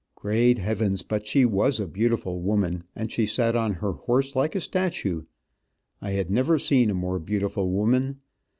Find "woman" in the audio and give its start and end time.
2.41-2.83, 7.69-8.19